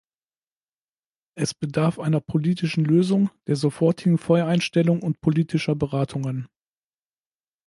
[1.35, 6.47] Es bedarf einer politischen Lösung, der sofortigen Feuereinstellung und politischer Beratungen.